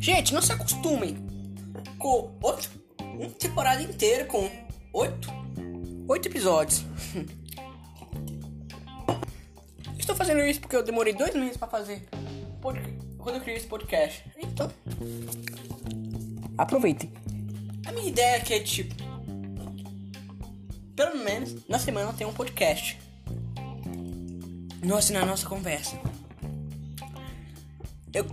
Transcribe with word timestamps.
Gente, 0.00 0.34
não 0.34 0.42
se 0.42 0.52
acostumem 0.52 1.16
com 1.98 2.30
oito, 2.42 2.70
uma 3.00 3.30
temporada 3.30 3.82
inteira 3.82 4.24
com 4.24 4.50
oito, 4.92 5.28
oito 6.08 6.28
episódios. 6.28 6.84
Estou 9.98 10.16
fazendo 10.16 10.40
isso 10.40 10.60
porque 10.60 10.76
eu 10.76 10.82
demorei 10.82 11.12
dois 11.12 11.34
meses 11.34 11.56
para 11.56 11.68
fazer 11.68 12.08
quando 12.60 13.36
eu 13.36 13.40
criei 13.42 13.58
esse 13.58 13.66
podcast. 13.66 14.24
Então, 14.38 14.70
aproveitem. 16.56 17.12
A 17.86 17.92
minha 17.92 18.08
ideia 18.08 18.38
aqui 18.38 18.54
é 18.54 18.60
tipo, 18.60 18.94
pelo 20.96 21.22
menos 21.22 21.68
na 21.68 21.78
semana 21.78 22.12
tem 22.12 22.26
um 22.26 22.32
podcast. 22.32 22.98
Nossa, 24.82 25.12
na 25.12 25.26
nossa 25.26 25.46
conversa. 25.46 26.00
Eu 28.12 28.26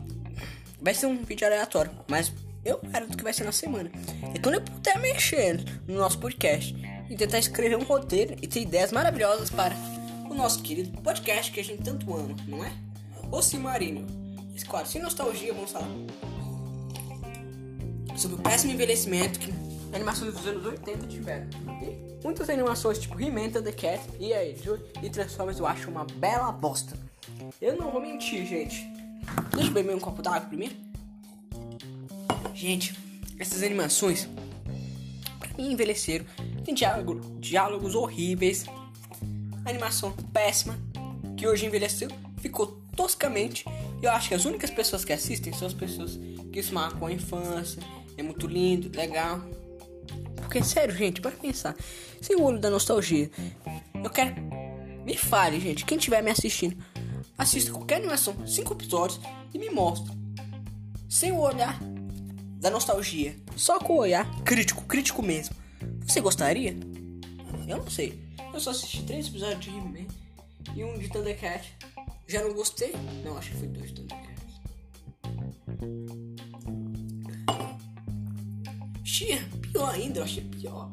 vai 0.81 0.93
ser 0.93 1.07
um 1.07 1.23
vídeo 1.23 1.47
aleatório, 1.47 1.91
mas 2.07 2.31
eu 2.63 2.79
garanto 2.83 3.17
que 3.17 3.23
vai 3.23 3.33
ser 3.33 3.43
na 3.43 3.51
semana. 3.51 3.91
E 4.33 4.39
quando 4.39 4.55
eu 4.55 4.61
puder 4.61 4.99
mexer 4.99 5.63
no 5.87 5.95
nosso 5.95 6.19
podcast 6.19 6.75
e 7.09 7.15
tentar 7.15 7.39
escrever 7.39 7.75
um 7.75 7.83
roteiro 7.83 8.35
e 8.41 8.47
ter 8.47 8.61
ideias 8.61 8.91
maravilhosas 8.91 9.49
para 9.49 9.75
o 10.29 10.33
nosso 10.33 10.61
querido 10.61 11.01
podcast 11.01 11.51
que 11.51 11.59
a 11.59 11.63
gente 11.63 11.83
tanto 11.83 12.13
ama, 12.15 12.35
não 12.47 12.63
é? 12.63 12.71
O 13.31 13.41
Simarinho. 13.41 14.05
Esse 14.55 14.65
quadro, 14.65 14.89
sem 14.89 15.01
nostalgia, 15.01 15.53
vamos 15.53 15.71
falar 15.71 15.89
sobre 18.15 18.37
o 18.37 18.39
péssimo 18.39 18.71
envelhecimento 18.71 19.39
que 19.39 19.53
animações 19.93 20.33
dos 20.33 20.45
anos 20.47 20.65
80 20.65 21.07
tiveram. 21.07 21.47
E 21.81 22.23
muitas 22.23 22.49
animações 22.49 22.99
tipo 22.99 23.19
He-Man, 23.19 23.49
Cat 23.51 24.01
e 24.19 24.33
aí 24.33 24.55
e 25.01 25.09
Transformers 25.09 25.59
eu 25.59 25.67
acho 25.67 25.89
uma 25.89 26.05
bela 26.05 26.51
bosta. 26.51 26.97
Eu 27.61 27.75
não 27.75 27.91
vou 27.91 28.01
mentir, 28.01 28.45
gente. 28.45 28.94
Deixa 29.53 29.69
eu 29.69 29.73
beber 29.73 29.95
um 29.95 29.99
copo 29.99 30.21
d'água 30.21 30.41
primeiro. 30.41 30.75
Gente, 32.53 32.97
essas 33.37 33.63
animações 33.63 34.29
pra 35.39 35.49
mim 35.57 35.71
envelheceram. 35.71 36.25
Tem 36.63 36.73
diálogo, 36.73 37.19
diálogos 37.39 37.95
horríveis. 37.95 38.65
Animação 39.65 40.11
péssima. 40.33 40.77
Que 41.37 41.47
hoje 41.47 41.65
envelheceu. 41.65 42.09
Ficou 42.37 42.81
toscamente. 42.95 43.65
Eu 44.01 44.11
acho 44.11 44.29
que 44.29 44.35
as 44.35 44.45
únicas 44.45 44.69
pessoas 44.69 45.03
que 45.03 45.11
assistem 45.11 45.53
são 45.53 45.67
as 45.67 45.73
pessoas 45.73 46.19
que 46.51 46.63
se 46.63 46.73
marcam 46.73 47.07
a 47.07 47.11
infância. 47.11 47.81
É 48.17 48.23
muito 48.23 48.47
lindo, 48.47 48.95
legal. 48.95 49.41
Porque, 50.37 50.63
sério, 50.63 50.95
gente, 50.95 51.19
para 51.19 51.31
pensar. 51.31 51.75
Sem 52.21 52.35
o 52.35 52.43
olho 52.43 52.59
da 52.59 52.69
nostalgia. 52.69 53.29
Eu 53.93 54.09
quero. 54.09 54.35
Me 55.03 55.17
fale, 55.17 55.59
gente. 55.59 55.85
Quem 55.85 55.97
estiver 55.97 56.23
me 56.23 56.31
assistindo, 56.31 56.77
assista 57.37 57.71
qualquer 57.71 57.97
animação, 57.97 58.45
cinco 58.47 58.73
episódios 58.73 59.19
e 59.53 59.59
me 59.59 59.69
mostre. 59.69 60.13
Sem 61.09 61.31
o 61.31 61.39
olhar 61.39 61.79
da 62.59 62.69
nostalgia. 62.69 63.35
Só 63.55 63.79
com 63.79 63.93
o 63.93 63.99
olhar 63.99 64.25
crítico, 64.43 64.83
crítico 64.83 65.21
mesmo. 65.21 65.55
Você 66.05 66.19
gostaria? 66.21 66.75
Eu 67.67 67.77
não 67.77 67.89
sei. 67.89 68.19
Eu 68.53 68.59
só 68.59 68.71
assisti 68.71 69.03
três 69.03 69.27
episódios 69.27 69.59
de 69.59 69.69
He-Man 69.69 70.07
e 70.75 70.83
um 70.83 70.97
de 70.97 71.09
Thundercat. 71.09 71.67
Já 72.27 72.41
não 72.41 72.53
gostei? 72.53 72.93
Não, 73.23 73.37
acho 73.37 73.51
que 73.51 73.57
foi 73.57 73.67
dois 73.67 73.91
Thundercats. 73.91 74.35
Tinha 79.03 79.41
pior 79.61 79.93
ainda, 79.93 80.19
eu 80.19 80.23
achei 80.23 80.43
pior. 80.43 80.91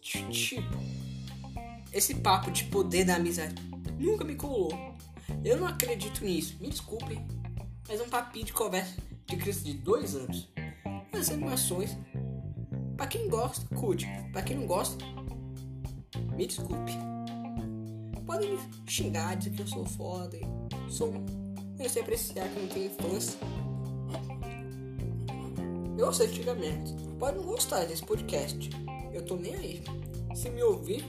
Tipo, 0.00 0.78
esse 1.92 2.14
papo 2.16 2.50
de 2.50 2.64
poder 2.64 3.04
da 3.04 3.16
amizade 3.16 3.54
nunca 3.98 4.24
me 4.24 4.34
colou. 4.34 4.89
Eu 5.44 5.58
não 5.58 5.66
acredito 5.66 6.24
nisso. 6.24 6.56
Me 6.60 6.68
desculpem, 6.68 7.26
mas 7.88 8.00
é 8.00 8.02
um 8.02 8.08
papinho 8.08 8.46
de 8.46 8.52
conversa 8.52 8.94
de 9.26 9.36
criança 9.36 9.60
de 9.64 9.74
dois 9.74 10.14
anos. 10.14 10.48
As 11.12 11.30
animações, 11.30 11.96
para 12.96 13.06
quem 13.06 13.28
gosta, 13.28 13.74
curte. 13.74 14.06
Para 14.32 14.42
quem 14.42 14.56
não 14.56 14.66
gosta, 14.66 15.04
me 16.36 16.46
desculpe. 16.46 16.92
Podem 18.26 18.52
me 18.52 18.60
xingar, 18.86 19.36
dizer 19.36 19.50
que 19.50 19.62
eu 19.62 19.66
sou 19.66 19.84
foda, 19.84 20.38
sou. 20.88 21.12
Eu 21.78 21.88
sei 21.88 22.02
apreciar 22.02 22.48
que 22.48 22.60
não 22.60 22.68
tenho 22.68 22.86
infância. 22.86 23.38
Eu 25.96 26.12
sei 26.12 26.26
antigamente. 26.26 26.94
Pode 27.18 27.38
não 27.38 27.44
gostar 27.44 27.84
desse 27.84 28.04
podcast. 28.04 28.70
Eu 29.12 29.24
tô 29.24 29.36
nem 29.36 29.54
aí. 29.54 29.84
Se 30.34 30.50
me 30.50 30.62
ouvir, 30.62 31.04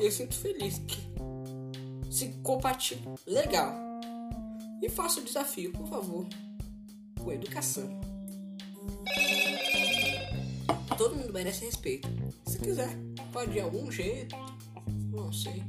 eu 0.00 0.10
sinto 0.10 0.34
feliz 0.34 0.78
que 0.78 0.98
se 2.16 2.28
compartilhe 2.42 3.02
legal. 3.26 3.74
E 4.80 4.88
faça 4.88 5.20
o 5.20 5.24
desafio, 5.24 5.70
por 5.72 5.86
favor. 5.86 6.26
Com 7.20 7.30
educação. 7.30 8.00
Todo 10.96 11.14
mundo 11.14 11.30
merece 11.30 11.66
respeito. 11.66 12.08
Se 12.46 12.58
quiser, 12.58 12.88
pode 13.32 13.52
de 13.52 13.60
algum 13.60 13.90
jeito. 13.90 14.34
Não 15.12 15.30
sei. 15.30 15.62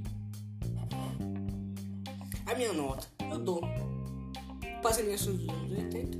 A 2.46 2.56
minha 2.56 2.72
nota, 2.72 3.06
eu 3.30 3.40
dou. 3.40 3.62
Dos 4.82 4.98
anos 5.00 5.28
80, 5.70 6.18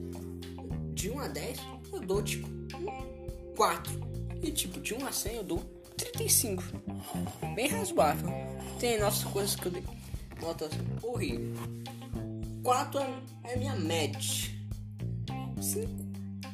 de 0.94 1.10
1 1.10 1.20
a 1.20 1.28
10, 1.30 1.60
eu 1.94 2.02
dou 2.02 2.22
tipo 2.22 2.50
4. 3.56 3.94
E 4.44 4.52
tipo, 4.52 4.82
de 4.82 4.94
1 4.94 5.08
a 5.08 5.12
100 5.14 5.36
eu 5.36 5.44
dou 5.46 5.60
35. 5.96 6.62
Bem 7.56 7.70
razoável. 7.70 8.30
Tem 8.78 9.00
nossas 9.00 9.24
coisas 9.32 9.56
que 9.56 9.68
eu 9.68 9.72
dei 9.72 9.84
notas 10.42 10.72
horríveis. 11.02 11.58
4 12.64 13.00
é 13.44 13.56
minha 13.56 13.76
média. 13.76 14.20
5 15.62 15.88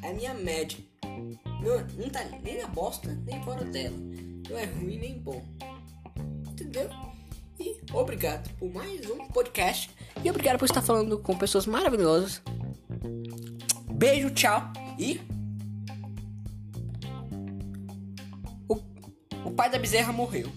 é 0.01 0.13
minha 0.13 0.33
média. 0.33 0.77
Não, 1.03 2.03
não 2.03 2.09
tá 2.09 2.23
nem 2.43 2.61
na 2.61 2.67
bosta, 2.67 3.13
nem 3.25 3.41
fora 3.43 3.63
dela. 3.65 3.95
Não 4.49 4.57
é 4.57 4.65
ruim 4.65 4.99
nem 4.99 5.19
bom. 5.19 5.43
Entendeu? 6.51 6.89
E 7.59 7.79
obrigado 7.93 8.49
por 8.57 8.71
mais 8.73 9.09
um 9.09 9.27
podcast. 9.27 9.89
E 10.23 10.29
obrigado 10.29 10.59
por 10.59 10.65
estar 10.65 10.81
falando 10.81 11.17
com 11.19 11.37
pessoas 11.37 11.65
maravilhosas. 11.65 12.41
Beijo, 13.91 14.29
tchau 14.31 14.61
e. 14.99 15.21
O, 18.67 18.75
o 19.45 19.51
pai 19.51 19.69
da 19.69 19.79
bezerra 19.79 20.11
morreu. 20.11 20.51